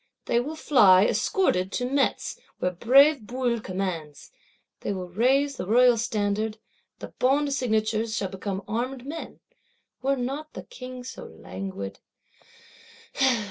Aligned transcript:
They 0.25 0.39
will 0.39 0.55
fly, 0.55 1.05
escorted, 1.05 1.71
to 1.73 1.85
Metz, 1.85 2.39
where 2.57 2.71
brave 2.71 3.19
Bouillé 3.27 3.63
commands; 3.63 4.31
they 4.79 4.93
will 4.93 5.09
raise 5.09 5.57
the 5.57 5.67
Royal 5.67 5.95
Standard: 5.95 6.57
the 6.97 7.09
Bond 7.19 7.53
signatures 7.53 8.17
shall 8.17 8.29
become 8.29 8.63
armed 8.67 9.05
men. 9.05 9.41
Were 10.01 10.17
not 10.17 10.53
the 10.53 10.63
King 10.63 11.03
so 11.03 11.25
languid! 11.25 11.99